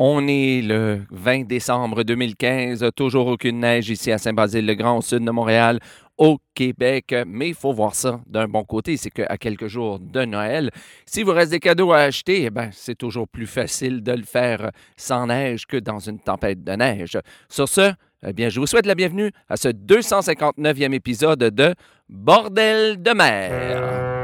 [0.00, 5.30] On est le 20 décembre 2015, toujours aucune neige ici à Saint-Basile-le-Grand, au sud de
[5.32, 5.80] Montréal,
[6.16, 7.12] au Québec.
[7.26, 10.70] Mais il faut voir ça d'un bon côté, c'est qu'à quelques jours de Noël,
[11.04, 14.22] s'il vous reste des cadeaux à acheter, eh ben, c'est toujours plus facile de le
[14.22, 17.18] faire sans neige que dans une tempête de neige.
[17.48, 17.92] Sur ce,
[18.24, 21.74] eh bien, je vous souhaite la bienvenue à ce 259e épisode de
[22.08, 24.17] Bordel de mer.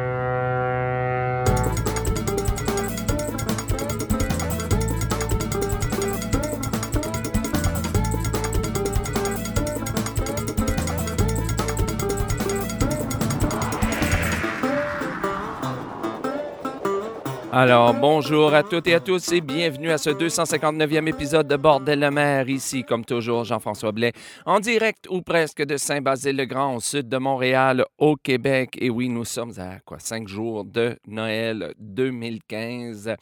[17.57, 22.00] Alors, bonjour à toutes et à tous et bienvenue à ce 259e épisode de Bordel
[22.00, 22.49] de mer.
[22.49, 24.13] Ici, comme toujours, Jean-François Blais,
[24.44, 28.77] en direct ou presque de Saint-Basile-le-Grand, au sud de Montréal, au Québec.
[28.80, 33.14] Et oui, nous sommes à quoi, cinq jours de Noël 2015.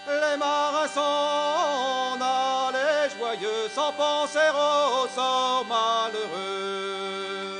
[0.06, 7.55] les marins s'en allaient joyeux sans penser au sort malheureux.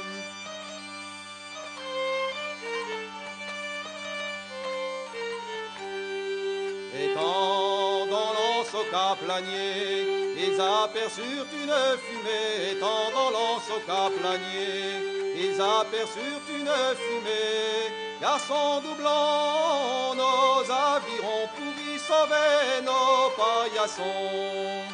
[10.38, 11.74] Ils aperçurent une
[12.04, 12.72] fumée.
[12.72, 17.94] Étant dans l'anse au caplanier, ils aperçurent une fumée.
[18.20, 24.86] Garçons doublant nos avirons pour y sauver nos paillassons.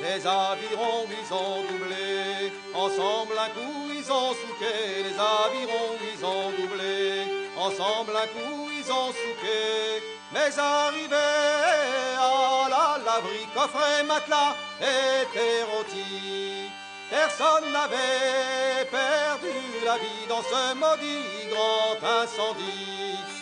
[0.00, 2.52] Les avirons, ils ont doublé.
[2.74, 5.02] Ensemble, un coup, ils ont souqué.
[5.04, 7.24] Les avirons, ils ont doublé.
[7.56, 10.02] Ensemble, un coup, ils ont souqué.
[10.32, 11.14] Mais arrivés
[12.18, 16.70] à la laverie, coffret, matelas et rôtis.
[17.10, 23.33] Personne n'avait perdu la vie dans ce maudit grand incendie.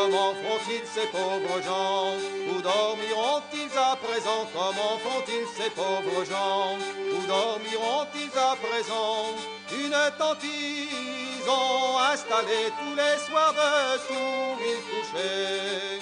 [0.00, 2.14] Comment font-ils ces pauvres gens
[2.48, 4.48] Où dormiront-ils à présent?
[4.54, 6.78] Comment font-ils ces pauvres gens
[7.12, 9.26] Où dormiront-ils à présent?
[9.72, 16.00] Une tente ils ont installée tous les soirs dessous ils couchaient.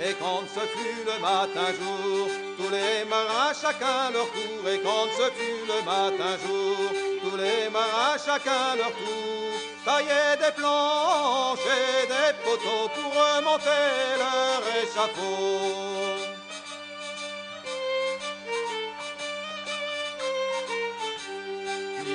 [0.00, 4.68] Et quand ce fut le matin jour, tous les marins chacun leur tour.
[4.68, 9.52] Et quand ce fut le matin jour, tous les marins chacun leur tour.
[9.84, 15.98] Taillaient des planches et des poteaux pour remonter leur échafaud.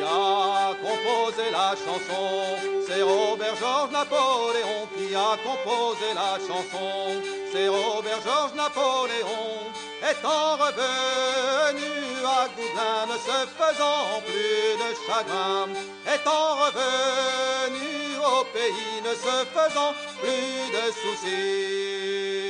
[0.05, 7.21] a composé la chanson, c'est Robert Georges Napoléon qui a composé la chanson,
[7.53, 9.82] c'est Robert Georges Napoléon.
[10.11, 11.91] Étant revenu
[12.25, 15.69] à Goudelin, ne se faisant plus de chagrin,
[16.13, 22.42] étant revenu au pays, ne se faisant plus de soucis.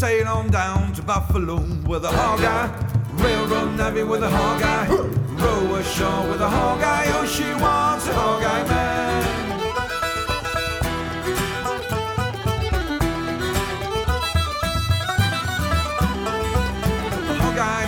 [0.00, 1.56] Sail on down to Buffalo
[1.86, 3.22] with a hog Hogeye.
[3.22, 4.88] Railroad navvy with a hog Hogeye.
[5.42, 7.12] Row ashore with a hog Hogeye.
[7.16, 9.20] Oh, she wants a Hogeye man.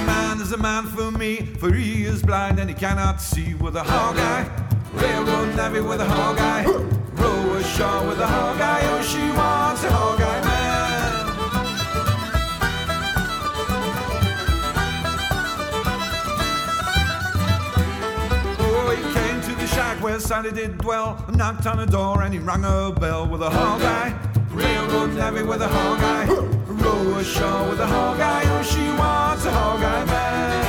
[0.06, 3.74] Man is a man for me, for he is blind and he cannot see with
[3.76, 5.00] a hog Hogeye.
[5.00, 6.66] Railroad navvy with a Hogeye.
[7.18, 8.82] Row ashore with a Hogeye.
[8.92, 10.21] Oh, she wants a Hogeye
[20.12, 23.48] where Sally did dwell, knocked on the door and he rang a bell with a
[23.48, 24.12] Hogeye.
[24.50, 26.28] Railroad navvy with a Hogeye.
[26.84, 28.42] Row ashore with a Hogeye.
[28.44, 30.64] Oh, she wants a Hogeye man.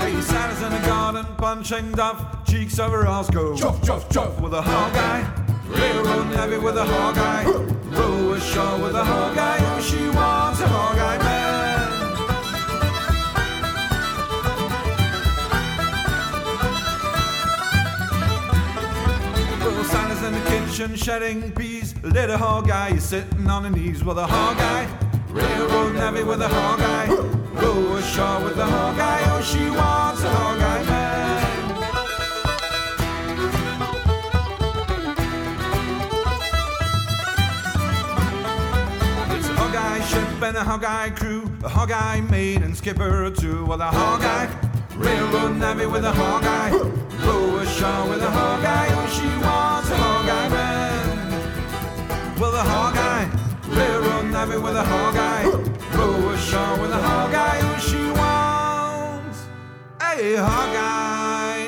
[0.00, 3.56] Hey, Santa's in the garden, punching duff, cheeks over Roscoe.
[3.56, 5.24] Chuff, chuff, chuff with a Hogeye.
[5.68, 7.44] Railroad navvy with a Hogeye.
[7.96, 9.58] Row ashore with a Hogeye.
[9.60, 11.41] Oh, she wants a Hogeye man.
[20.72, 21.94] pigeon shedding peas.
[22.02, 24.88] Little hog eye is sitting on his knees with a hog eye
[25.28, 27.08] Railroad navy with a hog eye
[27.60, 29.22] Go ashore with a hog eye.
[29.26, 31.42] Oh, she wants a hog eye man.
[39.38, 42.74] It's a hog eye Ship and a hog eye crew, a hog eye maid and
[42.74, 44.71] skipper too, well a hog eye
[45.04, 46.70] Railroad navvy with a hog eye.
[47.26, 48.88] Lower Shaw with a hog eye.
[48.98, 52.38] Oh, she wants a hog eye man.
[52.38, 53.28] Well, a hog eye.
[53.68, 55.46] Railroad navvy with a hog eye.
[55.98, 57.60] Lower Shaw with a hog eye.
[57.62, 59.38] Oh, she wants
[60.00, 61.61] a hog eye.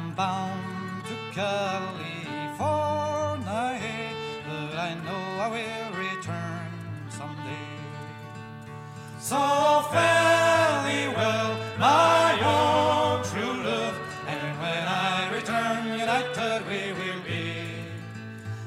[0.00, 2.14] I am bound to California,
[4.48, 6.70] but I know I will return
[7.10, 7.76] someday.
[9.20, 9.36] So
[9.92, 17.44] fare thee well, my own true love, and when I return, united we will be.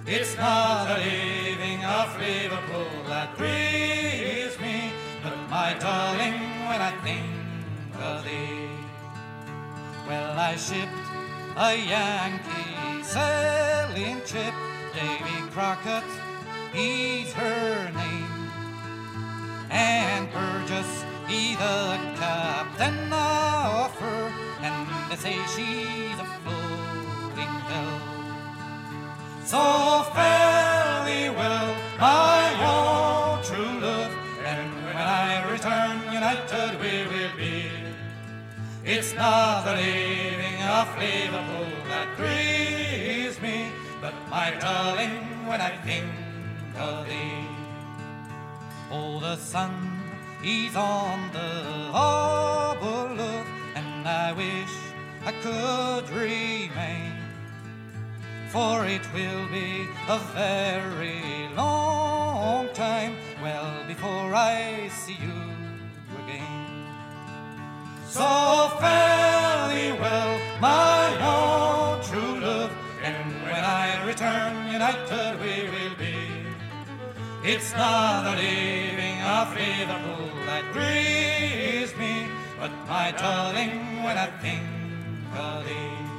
[0.05, 7.25] It's not the leaving of Liverpool that grieves me, but my darling, when I think
[7.99, 8.69] of thee.
[10.07, 11.02] Well, I shipped
[11.55, 14.53] a Yankee sailing ship,
[14.93, 16.03] Davy Crockett,
[16.73, 18.49] he's her name,
[19.69, 28.01] and Burgess, he the captain of her, and they say she's a floating belle.
[29.45, 29.61] So
[31.05, 34.11] thee well, my own true love,
[34.43, 37.69] and when I return, united we will be.
[38.85, 46.09] It's not the leaving of Liverpool that grieves me, but my darling, when I think
[46.77, 47.47] of thee.
[48.91, 50.01] Oh, the sun,
[50.41, 51.49] he's on the
[51.91, 54.73] harbor, love, and I wish
[55.25, 57.23] I could remain
[58.53, 65.39] for it will be a very long time, well, before I see you
[66.21, 66.85] again.
[68.07, 68.21] So
[68.79, 72.71] thee well, my own true love,
[73.03, 76.15] and when I return, united we will be.
[77.43, 82.13] It's not the leaving of Liverpool that grieves me,
[82.57, 84.63] but my darling, when I think
[85.35, 86.12] of thee.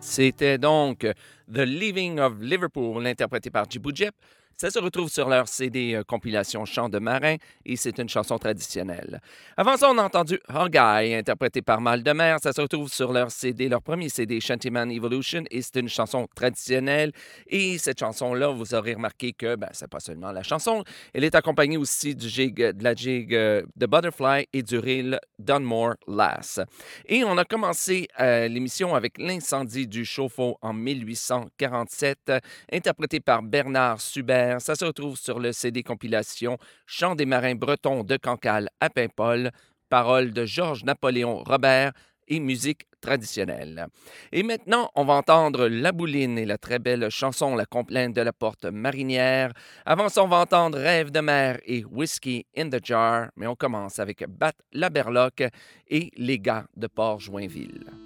[0.00, 1.06] C'était donc
[1.52, 4.14] The Leaving of Liverpool, interprété par Jep.
[4.58, 7.36] Ça se retrouve sur leur CD euh, compilation Chant de marin
[7.66, 9.20] et c'est une chanson traditionnelle.
[9.54, 12.38] Avant ça, on a entendu Hogeye, interprété par Mal de Mer.
[12.42, 16.26] Ça se retrouve sur leur CD, leur premier CD Shantyman Evolution et c'est une chanson
[16.34, 17.12] traditionnelle.
[17.48, 21.34] Et cette chanson-là, vous aurez remarqué que ben, c'est pas seulement la chanson, elle est
[21.34, 26.60] accompagnée aussi du jig, de la jig euh, de Butterfly et du reel Dunmore Lass.
[27.04, 32.40] Et on a commencé euh, l'émission avec l'incendie du chauffe-eau en 1847, euh,
[32.72, 34.45] interprété par Bernard Subert.
[34.58, 39.50] Ça se retrouve sur le CD compilation Chant des marins bretons de Cancale à Paimpol,
[39.88, 41.92] paroles de Georges Napoléon Robert
[42.28, 43.86] et musique traditionnelle.
[44.32, 48.20] Et maintenant, on va entendre La Bouline et la très belle chanson La complainte de
[48.20, 49.52] la porte marinière.
[49.84, 53.54] Avant ça, on va entendre Rêve de mer et Whiskey in the Jar, mais on
[53.54, 55.44] commence avec Bat la Berloque
[55.88, 58.05] et Les gars de Port-Joinville.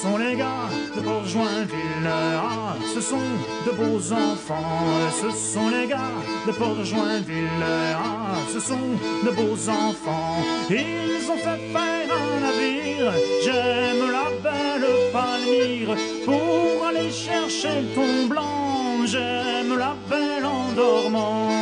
[0.00, 3.28] Sont les gars de Port-Joinville, ah, ce sont
[3.66, 4.86] de beaux enfants.
[5.20, 6.16] Ce sont les gars
[6.46, 7.64] de Port-Joinville,
[7.94, 8.88] ah, ce sont
[9.26, 10.36] de beaux enfants.
[10.70, 13.12] Ils ont fait faire un navire,
[13.44, 21.59] j'aime la belle Palmyre, pour aller chercher ton blanc, j'aime la belle en dormant.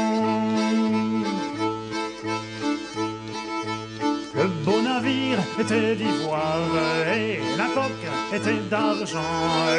[5.08, 6.70] Navire était d'ivoire
[7.14, 9.18] et la coque était d'argent.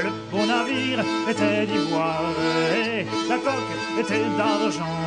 [0.04, 2.34] Le beau navire était d'ivoire
[2.76, 4.98] et la coque était d'argent.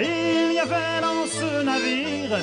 [0.00, 2.38] Il y avait dans ce navire,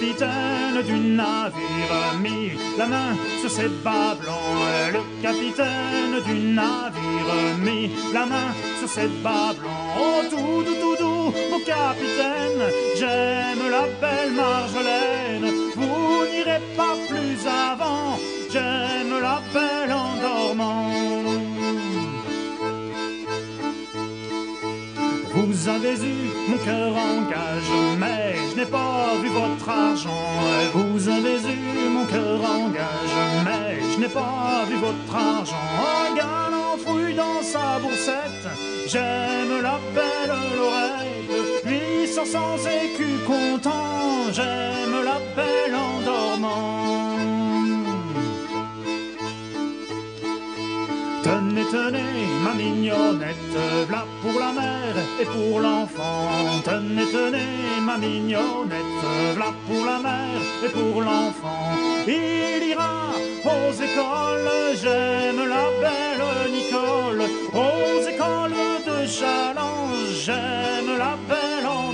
[0.00, 4.94] capitaine du navire mit la main sur ses bas blancs.
[4.94, 9.70] Le capitaine du navire mit la main sur ses bas blancs.
[9.98, 12.62] Oh, tout, tout, tout, tout, mon capitaine,
[12.96, 15.52] j'aime la belle Marjolaine.
[15.76, 18.18] Vous n'irez pas plus avant,
[18.50, 21.19] j'aime la belle en dormant.
[25.70, 30.26] Avez eu mon cœur en gage, mais je n'ai pas vu votre argent.
[30.74, 35.66] Vous avez eu mon cœur en gage, mais je n'ai pas vu votre argent.
[35.94, 38.46] Un galant fouille dans sa boursette,
[38.86, 41.64] j'aime la belle Lorette.
[41.64, 46.99] Lui sort sans écu content, j'aime la belle en dormant.
[51.30, 53.54] Tenez, tenez, ma mignonnette,
[53.88, 56.28] v'là pour la mère et pour l'enfant.
[56.64, 59.02] Tenez, tenez, ma mignonnette,
[59.36, 61.66] v'là pour la mère et pour l'enfant.
[62.08, 63.12] Il ira
[63.44, 64.50] aux écoles,
[64.82, 66.24] j'aime la belle
[66.56, 67.22] Nicole.
[67.64, 71.92] Aux écoles de Challenge, j'aime la belle en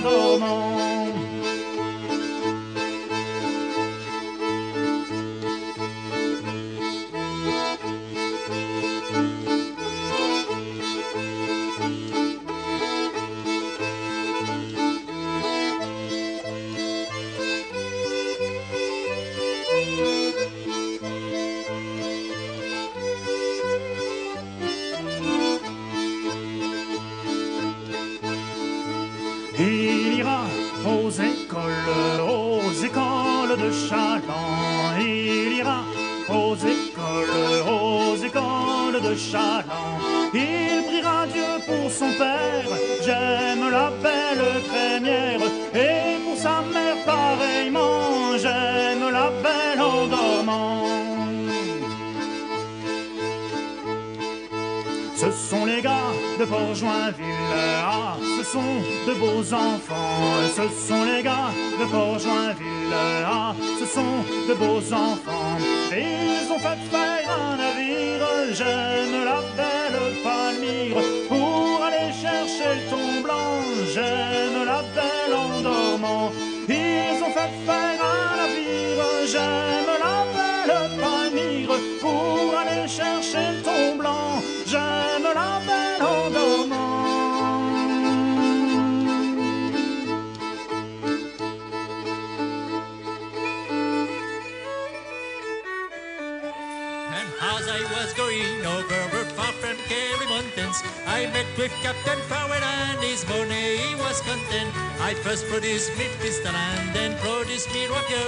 [105.07, 108.27] I first produced me pistol and then produced me rocker,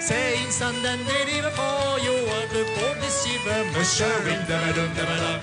[0.00, 5.04] saying, son, and deliver for you are the port deceiver, Monsieur in the madum the
[5.06, 5.38] madam.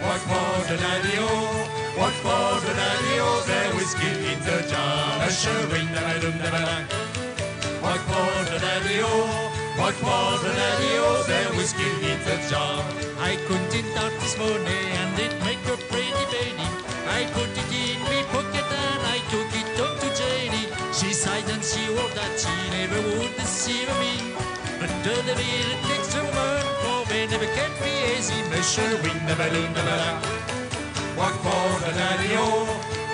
[0.00, 1.28] What for the daddy-o,
[2.00, 6.84] what for the daddy-o, there whiskey in the jar, Monsieur in the madum the madam.
[7.84, 9.12] What for the daddy-o?
[9.76, 11.22] What for the daddy-o?
[11.28, 12.80] There whiskey in the jar.
[13.20, 16.68] I couldn't out this morning and it make a pretty baby.
[17.12, 19.61] I put it in me pocket and I took it
[22.36, 24.34] she never would deceive me.
[24.78, 28.36] But the devil takes a woman for me never can be easy.
[28.50, 30.20] Monsieur wing the balloon the balloon.
[31.16, 32.46] What for the daddy-o?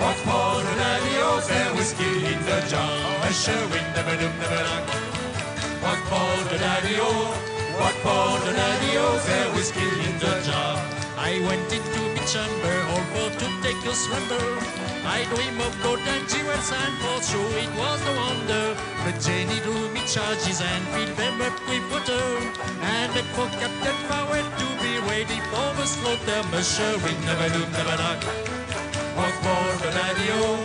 [0.03, 1.41] What for the daddy-o?
[1.47, 2.99] There whiskey in the jar.
[3.23, 4.85] Monsieur wing the balloon the balloon.
[5.85, 7.11] What for the daddy-o?
[7.79, 9.07] What for the daddy-o?
[9.27, 10.75] There whiskey in the jar.
[11.17, 14.88] I went into my chamber, all for to take a slumber.
[15.05, 18.77] I dream of gold and jewels, and for sure it was no wonder.
[19.05, 22.27] But Jenny drew me charges and filled them up with water.
[22.83, 26.41] And it for Captain Farwell to be ready for the slaughter.
[27.05, 28.23] We never do, never knock.
[29.19, 30.57] What for the daddy-o?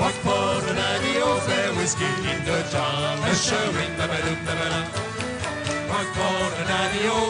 [0.00, 1.40] What for the daddy-o?
[1.46, 3.16] There whiskey in the jar.
[3.22, 4.90] We never do, never knock.
[5.88, 7.20] What for the daddy-o?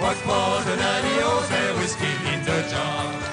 [0.00, 1.30] What for the daddy-o?
[1.50, 3.27] There whiskey in the jar.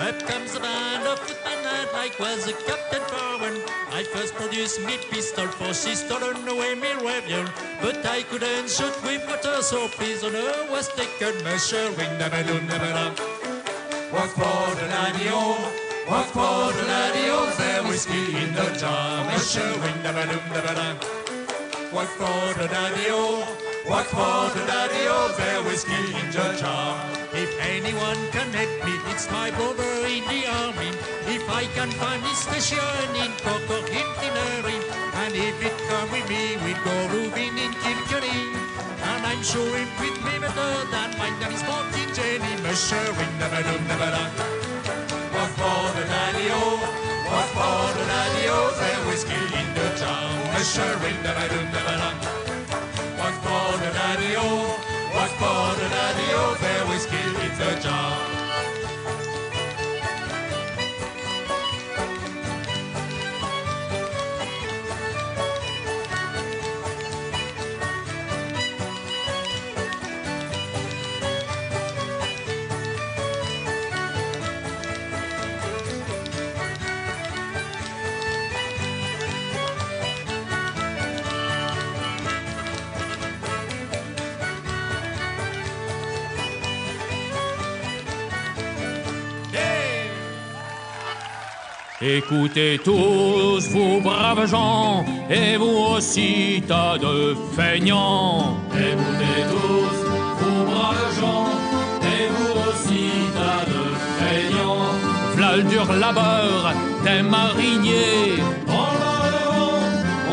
[0.00, 3.54] Up comes a band of footmen lad, I was a captain for when
[3.92, 7.44] I first produced me pistol for she stolen away me rifle.
[7.82, 13.12] But I couldn't shoot with water, so prisoner was taken, measuring the balloon, the.
[14.10, 15.36] What for the laddie-o?
[15.36, 15.72] Oh.
[16.08, 17.36] What for the laddie-o?
[17.36, 17.54] Oh.
[17.58, 20.96] There whiskey in the jar, measuring the balloon, the.
[21.92, 23.20] What for the daddy-o?
[23.20, 23.44] Oh.
[23.84, 25.34] What for the daddy-o?
[25.36, 27.19] There whiskey in the jar.
[27.40, 30.92] If anyone can help me, it's my brother in the army.
[31.24, 33.80] If I can find his station in Cork or
[35.22, 38.40] and if it come with me, we'd go roving in Kilkenny.
[39.08, 43.48] And I'm sure him with me better than mine than his Martin Jenny, measuring the
[43.48, 44.32] balloon, the balloon.
[45.32, 46.76] What for the daddy-o?
[47.24, 48.58] What for the daddy-o?
[48.80, 52.16] There whiskey in the jar, measuring the balloon, the balloon.
[53.16, 54.69] What for the daddy-o?
[57.84, 58.29] In
[92.02, 98.56] Écoutez tous, vous braves gens, et vous aussi, tas de feignants.
[98.72, 99.98] Écoutez tous,
[100.40, 101.50] vous braves gens,
[102.00, 103.82] et vous aussi, tas de
[104.18, 104.94] feignants.
[105.36, 106.72] V'là le dur labeur
[107.04, 108.42] des mariniers.
[108.66, 109.82] On va devant,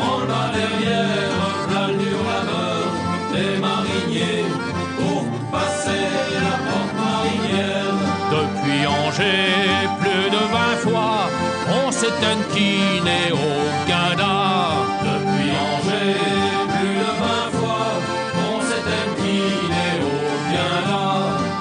[0.08, 1.37] on va derrière,
[12.18, 14.34] on s'est inquiné au Canada.
[15.02, 16.16] Depuis Angers,
[16.78, 17.90] plus de vingt fois,
[18.36, 20.18] on s'est inquiné au
[20.54, 21.02] Canada.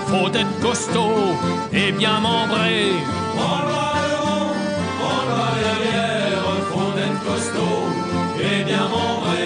[0.07, 1.35] Faut être costaud
[1.73, 2.93] et bien membré.
[3.35, 4.49] On va devant,
[5.03, 7.85] on va derrière, faut être costaud
[8.41, 9.45] et bien membré.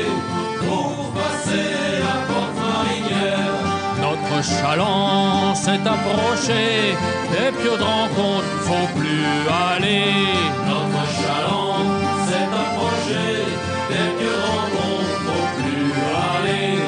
[0.66, 1.68] Pour passer
[2.04, 3.56] la porte marinière.
[4.00, 6.94] Notre chaland s'est approché,
[7.32, 10.30] des pieux de rencontre, faut plus aller.
[13.10, 13.44] Approché,
[13.88, 15.92] des pieux de rencontre, faut plus
[16.36, 16.78] aller.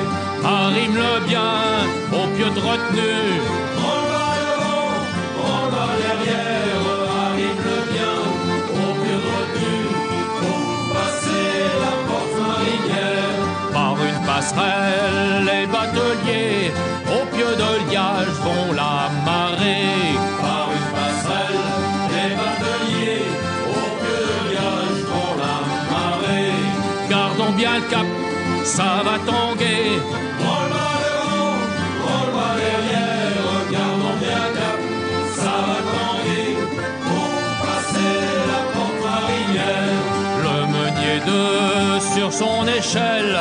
[0.44, 1.52] Arrive le bien,
[2.12, 3.61] au pieu de retenue.
[28.76, 30.00] Ça va tanguer.
[30.42, 30.58] Va
[31.04, 31.56] devant,
[32.36, 34.80] va derrière, gardons bien cap,
[35.40, 36.48] ça va tanguer.
[37.06, 37.32] Pour
[37.64, 38.14] passer
[38.50, 40.02] la porte marinière.
[40.46, 41.42] Le meunier de
[42.14, 43.36] sur son échelle,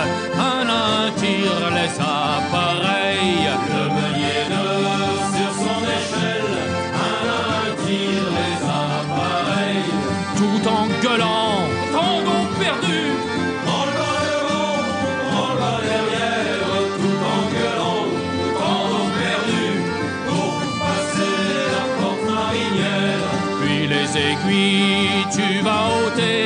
[26.15, 26.40] tu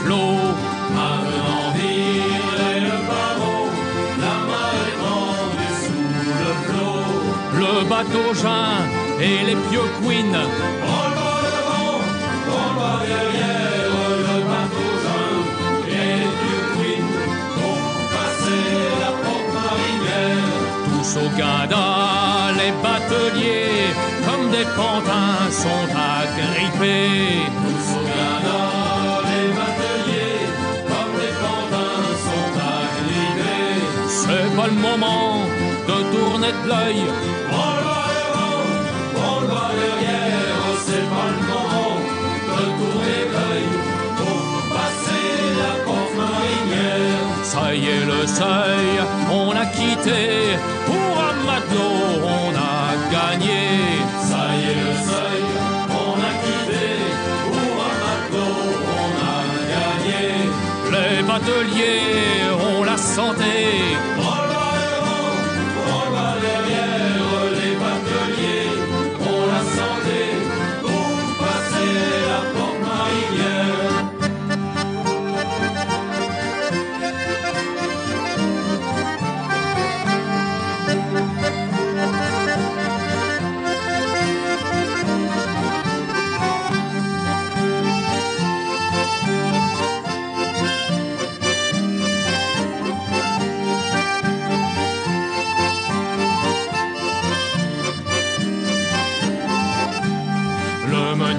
[0.00, 0.36] sous le flot.
[0.94, 3.64] Maintenant virez le barreau,
[4.20, 6.08] la marée tendue sous
[6.42, 7.04] le flot.
[7.58, 8.80] Le bateau joint
[9.20, 10.34] et les pieux queen.
[10.34, 12.00] On va devant,
[12.48, 13.92] on va derrière,
[14.26, 15.40] le bateau joint
[15.88, 17.08] et les pieux queen.
[17.54, 17.82] Pour
[18.14, 18.66] passer
[19.00, 20.56] la porte marinière.
[20.86, 21.84] Tous au Canada,
[22.58, 23.94] les bateliers,
[24.26, 27.50] comme des pantins, sont agrippés.
[34.80, 35.32] Moment
[35.88, 37.02] de tourner de l'œil.
[37.52, 38.62] On va devant,
[39.28, 41.94] on va derrière, c'est pas le moment
[42.46, 43.68] de retour d'Écueil
[44.18, 44.42] pour
[44.76, 45.28] passer
[45.62, 47.28] la porte marinière.
[47.52, 48.90] Ça y est le seuil,
[49.30, 50.20] on a quitté,
[50.86, 51.98] pour un matelot
[52.38, 52.84] on a
[53.16, 53.62] gagné.
[54.30, 55.44] Ça y est le seuil,
[56.04, 56.86] on a quitté,
[57.52, 58.68] pour un matelot
[59.04, 59.40] on a
[59.74, 60.24] gagné.
[60.94, 62.00] Les bateliers
[62.68, 63.56] ont la santé.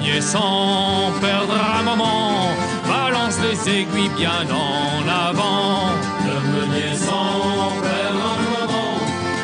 [0.02, 2.48] Le meunier sans perdre un moment
[2.88, 5.92] balance les aiguilles bien en avant.
[6.26, 8.98] Le meunier sans perdre un moment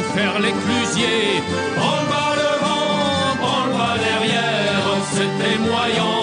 [0.00, 1.42] de faire l'éclusier.
[1.76, 4.84] Branle bas devant, branle bas derrière.
[5.14, 6.13] C'était moyen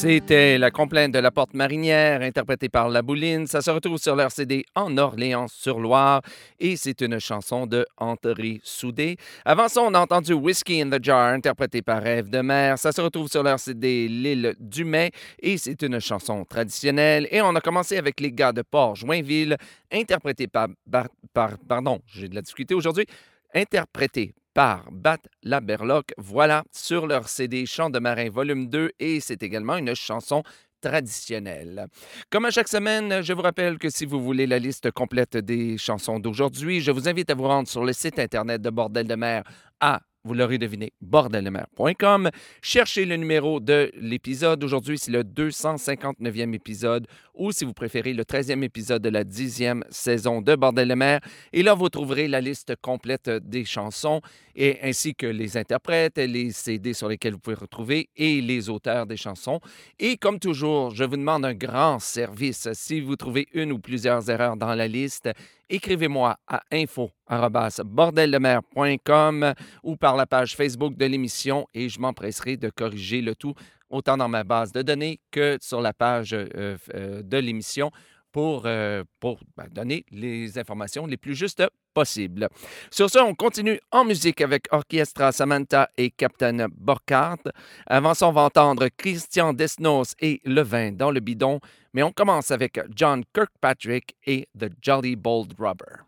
[0.00, 3.48] C'était la complainte de la porte marinière interprétée par La Bouline.
[3.48, 6.22] Ça se retrouve sur leur CD En Orléans-sur-Loire
[6.60, 9.16] et c'est une chanson de André Soudé.
[9.44, 12.78] Avant ça, on a entendu Whiskey in the Jar interprété par Rêve de mer.
[12.78, 15.10] Ça se retrouve sur leur CD L'île du Mai
[15.42, 17.26] et c'est une chanson traditionnelle.
[17.32, 19.56] Et on a commencé avec les gars de Port-Joinville
[19.90, 23.06] interprété par, par- par- pardon, j'ai de la difficulté aujourd'hui,
[23.52, 26.12] interprété par Bat la Berloque.
[26.16, 30.42] Voilà, sur leur CD Chant de marin volume 2 et c'est également une chanson
[30.80, 31.86] traditionnelle.
[32.30, 35.76] Comme à chaque semaine, je vous rappelle que si vous voulez la liste complète des
[35.78, 39.14] chansons d'aujourd'hui, je vous invite à vous rendre sur le site internet de Bordel de
[39.14, 39.44] mer
[39.80, 42.28] à vous l'aurez deviné, bordeldemer.com.
[42.60, 44.62] Cherchez le numéro de l'épisode.
[44.62, 49.84] Aujourd'hui, c'est le 259e épisode ou, si vous préférez, le 13e épisode de la 10e
[49.88, 51.20] saison de Bordel de mer.
[51.54, 54.20] Et là, vous trouverez la liste complète des chansons
[54.54, 59.06] et ainsi que les interprètes, les CD sur lesquels vous pouvez retrouver et les auteurs
[59.06, 59.60] des chansons.
[59.98, 62.68] Et comme toujours, je vous demande un grand service.
[62.74, 65.30] Si vous trouvez une ou plusieurs erreurs dans la liste,
[65.70, 73.22] écrivez-moi à info@bordeldemer.com ou par la page Facebook de l'émission et je m'empresserai de corriger
[73.22, 73.54] le tout
[73.90, 77.90] autant dans ma base de données que sur la page euh, euh, de l'émission
[78.32, 81.62] pour, euh, pour ben, donner les informations les plus justes
[81.94, 82.48] possibles.
[82.90, 87.50] Sur ce, on continue en musique avec Orchestra Samantha et Captain Burkhardt.
[87.86, 91.60] Avant ça, on va entendre Christian Desnos et Le Vin dans le bidon,
[91.92, 96.04] mais on commence avec John Kirkpatrick et The Jolly Bold Rubber.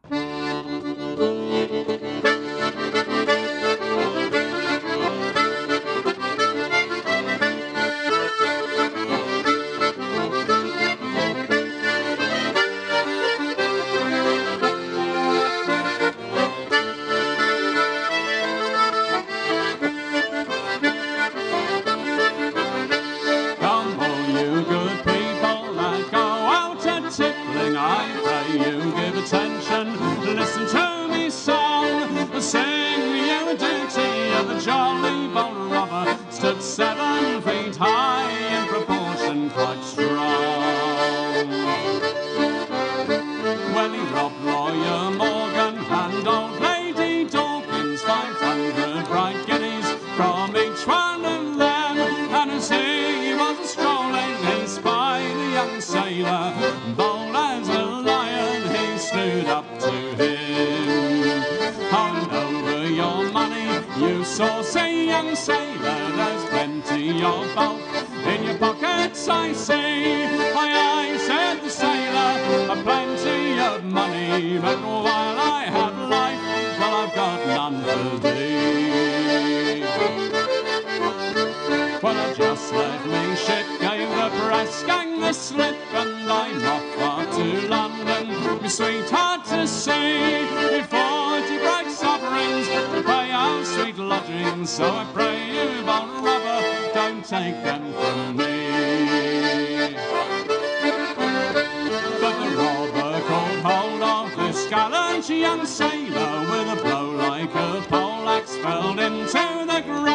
[109.83, 110.10] The ground.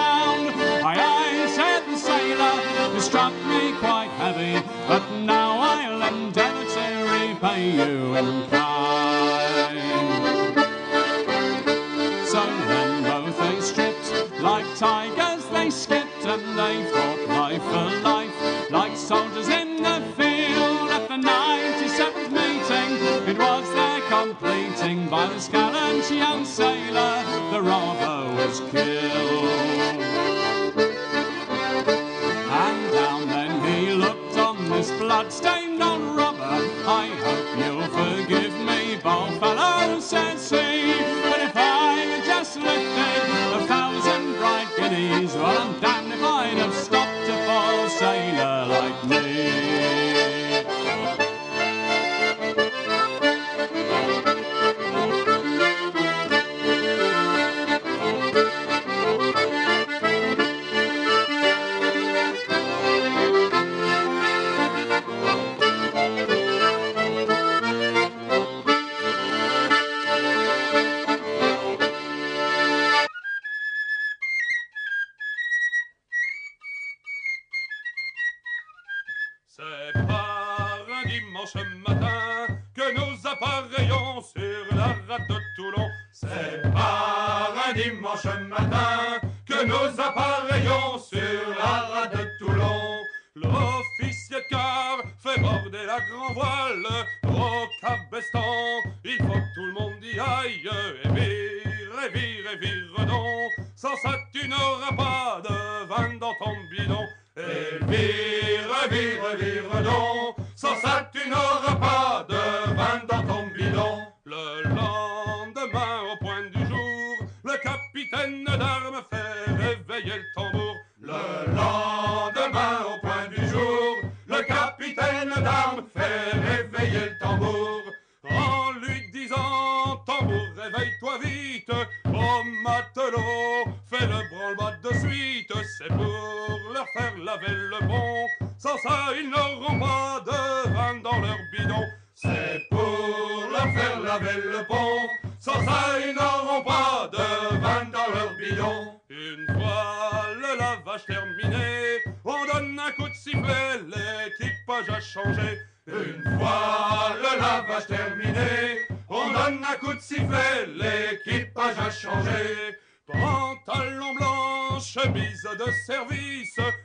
[87.75, 93.01] Dimanche matin que nous appareillons sur la rade de Toulon.
[93.35, 96.87] L'officier de quart fait border la grand voile
[97.27, 98.81] au cabestan.
[99.03, 100.69] Il faut que tout le monde y aille
[101.03, 103.51] et vire, et vire, vire donc.
[103.75, 107.05] Sans ça, tu n'auras pas de vin dans ton bidon.
[107.37, 110.37] Et vire, vire, vire donc.
[110.55, 112.44] Sans ça, tu n'auras pas de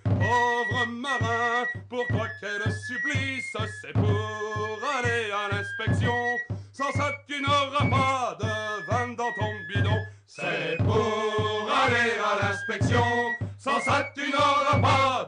[0.04, 6.14] pauvre marin, pour toi quel supplice, c'est pour aller à l'inspection.
[6.72, 9.98] Sans ça, tu n'auras pas de vin dans ton bidon.
[10.26, 13.04] C'est pour aller à l'inspection.
[13.58, 15.19] Sans ça, tu n'auras pas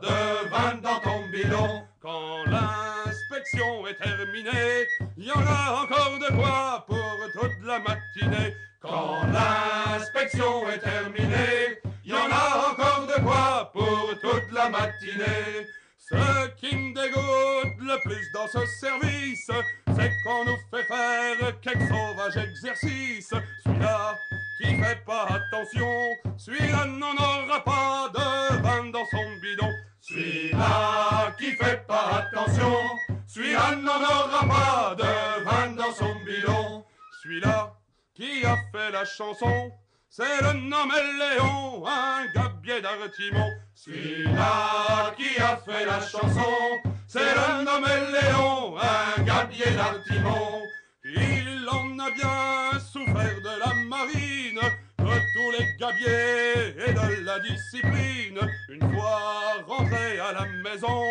[15.99, 19.51] Ce qui me dégoûte le plus dans ce service,
[19.97, 23.33] c'est qu'on nous fait faire quelques sauvages exercices.
[23.65, 24.17] Celui-là
[24.61, 25.91] qui fait pas attention,
[26.37, 29.71] celui-là n'en aura pas de vin dans son bidon.
[30.01, 32.75] Celui-là qui fait pas attention,
[33.27, 36.85] celui-là n'en aura pas de vin dans son bidon.
[37.23, 37.75] Celui-là
[38.15, 39.71] qui a fait la chanson,
[40.15, 43.49] c'est le nommé Léon, un gabier d'Artimon.
[43.75, 46.53] Celui-là qui a fait la chanson,
[47.09, 50.61] c'est le nommé Léon, un gabier d'Artimon.
[51.07, 54.61] Il en a bien souffert de la marine,
[54.99, 58.39] de tous les gabiers et de la discipline.
[58.69, 61.05] Une fois rentré à la maison,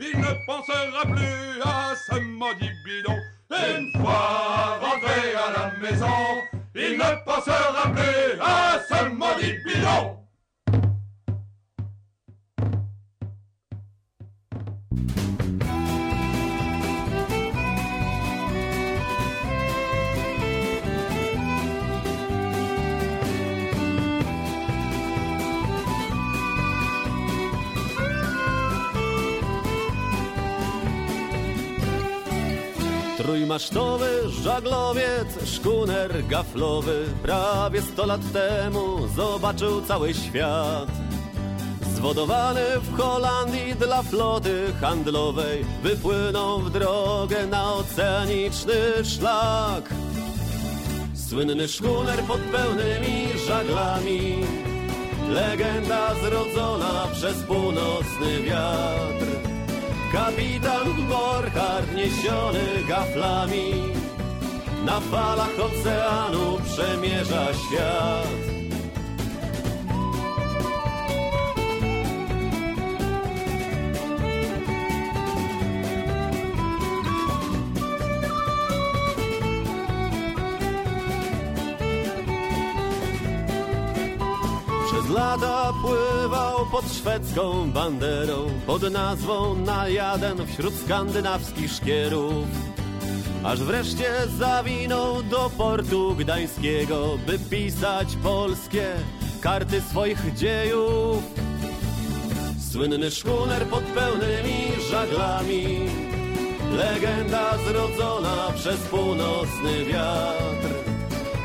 [0.00, 3.18] il ne pensera plus à ce maudit bidon.
[3.52, 6.42] Une fois rentré à la maison,
[6.78, 10.17] il ne pensera plus à ce maudit bidon.
[33.28, 40.88] Trójmasztowy żaglowiec, szkuner gaflowy Prawie sto lat temu zobaczył cały świat
[41.94, 48.74] Zwodowany w Holandii dla floty handlowej Wypłynął w drogę na oceaniczny
[49.04, 49.94] szlak
[51.28, 54.36] Słynny szkuner pod pełnymi żaglami
[55.28, 59.37] legenda zrodzona przez północny wiatr.
[60.18, 63.70] Kapitan Borchardt niesiony gaflami
[64.84, 68.57] na falach oceanu przemierza świat.
[85.18, 92.46] Lata pływał pod szwedzką banderą, pod nazwą Najaden wśród skandynawskich szkierów.
[93.44, 98.86] Aż wreszcie zawinął do portu gdańskiego, by pisać polskie
[99.40, 101.22] karty swoich dziejów.
[102.72, 104.58] Słynny szkuner pod pełnymi
[104.90, 105.78] żaglami,
[106.72, 110.87] legenda zrodzona przez północny wiatr.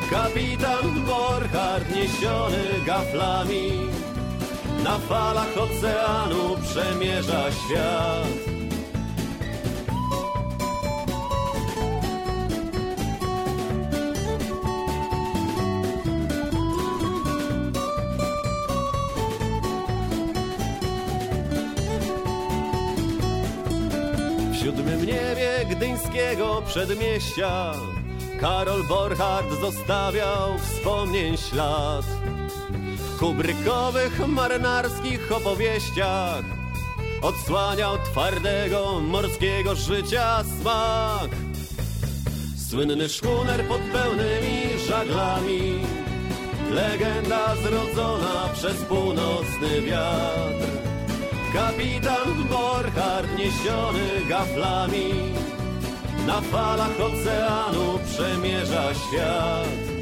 [0.09, 3.71] Kapitan Borchardt niesiony gaflami.
[4.83, 8.27] Na falach oceanu przemierza świat.
[24.51, 27.73] W siódmym niebie gdyńskiego przedmieścia
[28.43, 32.05] Karol Borchardt zostawiał wspomnień ślad.
[32.97, 36.43] W kubrykowych marynarskich opowieściach
[37.21, 41.29] Odsłaniał twardego morskiego życia smak.
[42.69, 45.79] Słynny szkuner pod pełnymi żaglami
[46.71, 50.67] Legenda zrodzona przez północny wiatr.
[51.53, 55.33] Kapitan Borchardt niesiony gaflami
[56.27, 59.92] na falach oceanu przemierza świat.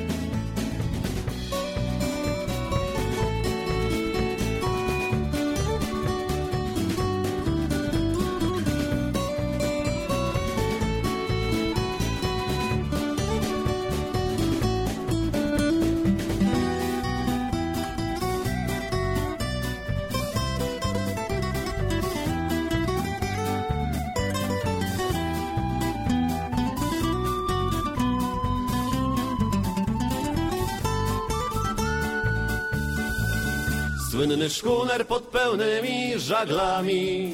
[34.22, 37.34] Słynny szkuner pod pełnymi żaglami.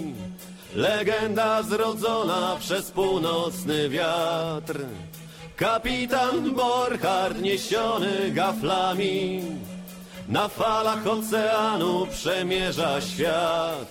[0.75, 4.79] Legenda zrodzona przez północny wiatr.
[5.55, 9.41] Kapitan Borchardt niesiony gaflami.
[10.27, 13.89] Na falach oceanu przemierza świat.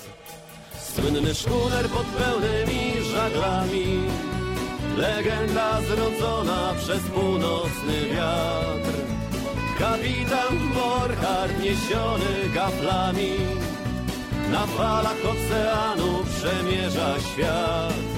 [0.95, 4.01] Słynny szkuner pod pełnymi żaglami.
[4.97, 9.06] Legenda zrodzona przez północny wiatr
[9.79, 13.37] Kapitan Borchardt niesiony gaflami.
[14.51, 18.16] Na falach oceanu przemierza świat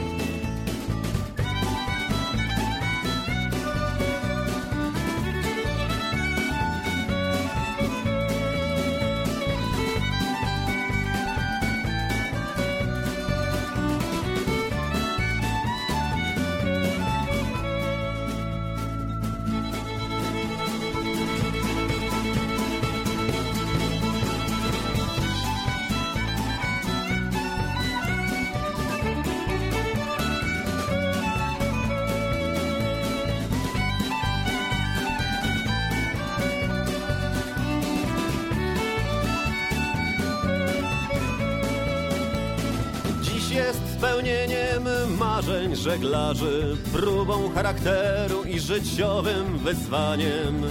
[45.39, 50.63] marzeń żeglarzy, próbą charakteru i życiowym wyzwaniem.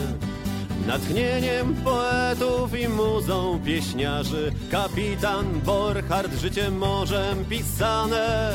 [0.88, 8.52] Natchnieniem poetów i muzą pieśniarzy, kapitan Borchardt życiem morzem pisane.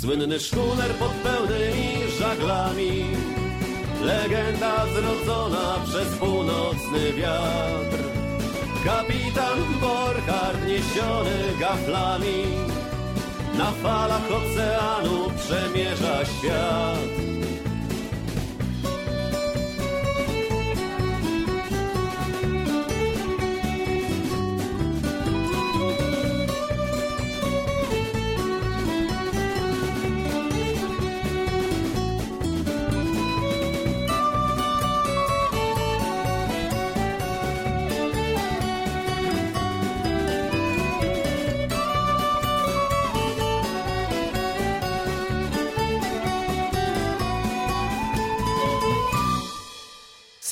[0.00, 3.04] Słynny szkuner pod pełnymi żaglami,
[4.02, 7.98] legenda zrodzona przez północny wiatr.
[8.84, 12.71] Kapitan Borchardt niesiony gaflami
[13.58, 17.31] Na falach oceanu przemierza świat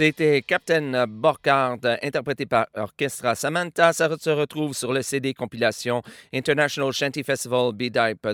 [0.00, 3.92] C'était Captain Borcard, interprété par Orchestra Samantha.
[3.92, 6.00] Ça se retrouve sur le CD compilation
[6.32, 8.26] International Shanty Festival B-Type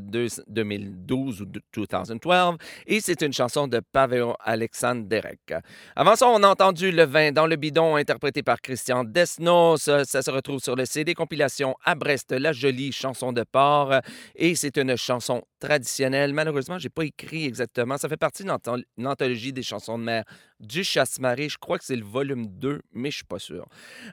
[0.47, 2.59] 2012 ou 2012.
[2.87, 5.55] Et c'est une chanson de Pavel Alexandre Derek.
[5.97, 9.91] Avant ça, on a entendu Le vin dans le bidon, interprété par Christian Desnos.
[10.05, 13.93] Ça se retrouve sur le CD compilation À Brest, la jolie chanson de port.
[14.37, 16.33] Et c'est une chanson traditionnelle.
[16.33, 17.97] Malheureusement, j'ai pas écrit exactement.
[17.99, 20.25] Ça fait partie d'une anth- une anthologie des chansons de mer
[20.61, 21.49] du Chasse-Marée.
[21.49, 23.67] Je crois que c'est le volume 2, mais je suis pas sûr.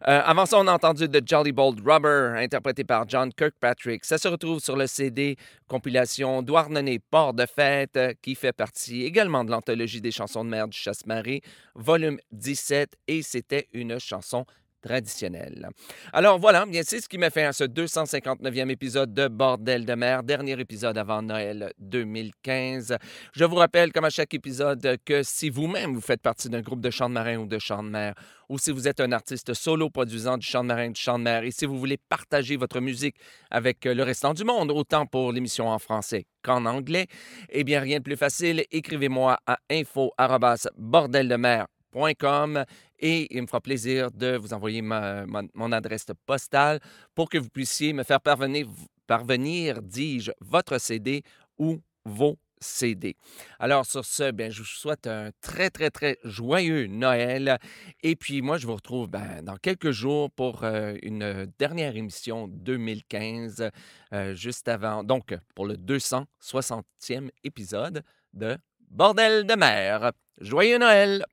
[0.07, 4.05] Euh, avant ça, on a entendu The Jolly Bold Rubber, interprété par John Kirkpatrick.
[4.05, 5.35] Ça se retrouve sur le CD
[5.67, 10.49] compilation Douarnenez Port de Fête, euh, qui fait partie également de l'anthologie des chansons de
[10.49, 11.41] mer du Chasse-Marée,
[11.75, 14.45] volume 17, et c'était une chanson
[14.83, 15.69] traditionnelle.
[16.11, 19.93] Alors voilà, bien c'est ce qui m'a fait à ce 259e épisode de Bordel de
[19.93, 22.97] mer, dernier épisode avant Noël 2015.
[23.33, 26.81] Je vous rappelle, comme à chaque épisode, que si vous-même vous faites partie d'un groupe
[26.81, 28.13] de chants de marin ou de chants de mer,
[28.49, 31.23] ou si vous êtes un artiste solo produisant du chant de marin, du chant de
[31.23, 33.15] mer, et si vous voulez partager votre musique
[33.49, 37.07] avec euh, le restant du monde, autant pour l'émission en français qu'en anglais,
[37.49, 42.65] eh bien rien de plus facile, écrivez-moi à info@bordeldemer.com
[43.03, 46.79] et il me fera plaisir de vous envoyer mon adresse postale
[47.13, 48.65] pour que vous puissiez me faire parvenir,
[49.05, 51.21] parvenir dis-je, votre CD
[51.59, 53.17] ou vos CD.
[53.59, 57.59] Alors sur ce, bien, je vous souhaite un très, très, très joyeux Noël.
[58.03, 62.47] Et puis moi, je vous retrouve ben, dans quelques jours pour euh, une dernière émission
[62.47, 63.69] 2015,
[64.13, 68.01] euh, juste avant, donc pour le 260e épisode
[68.33, 68.57] de
[68.89, 70.13] Bordel de mer.
[70.39, 71.25] Joyeux Noël!